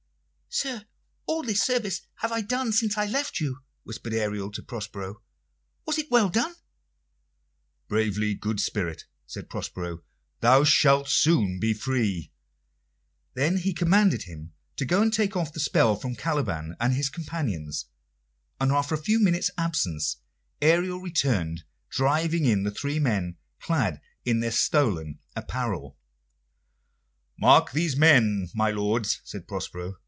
"Sir, 0.53 0.83
all 1.27 1.43
this 1.43 1.63
service 1.63 2.01
have 2.15 2.33
I 2.33 2.41
done 2.41 2.73
since 2.73 2.97
I 2.97 3.05
left 3.05 3.39
you," 3.39 3.59
whispered 3.83 4.13
Ariel 4.13 4.51
to 4.51 4.61
Prospero. 4.61 5.21
"Was 5.87 5.97
it 5.97 6.11
well 6.11 6.27
done?" 6.27 6.55
"Bravely, 7.87 8.33
good 8.35 8.59
spirit," 8.59 9.05
said 9.25 9.49
Prospero. 9.49 10.03
"Thou 10.41 10.65
shalt 10.65 11.07
soon 11.07 11.57
be 11.57 11.73
free." 11.73 12.33
Then 13.33 13.59
he 13.59 13.73
commanded 13.73 14.23
him 14.23 14.51
to 14.75 14.83
go 14.83 15.01
and 15.01 15.13
take 15.13 15.37
off 15.37 15.53
the 15.53 15.61
spell 15.61 15.95
from 15.95 16.17
Caliban 16.17 16.75
and 16.81 16.91
his 16.95 17.07
companions, 17.09 17.85
and 18.59 18.73
after 18.73 18.93
a 18.93 18.97
few 19.03 19.21
minutes' 19.21 19.51
absence 19.57 20.17
Ariel 20.61 20.99
returned 20.99 21.63
driving 21.89 22.43
in 22.43 22.63
the 22.63 22.71
three 22.71 22.99
men, 22.99 23.37
clad 23.61 24.01
in 24.25 24.41
their 24.41 24.51
stolen 24.51 25.19
apparel. 25.33 25.97
"Mark 27.39 27.71
these 27.71 27.95
men, 27.95 28.49
my 28.53 28.69
lords," 28.69 29.21
said 29.23 29.47
Prospero. 29.47 29.95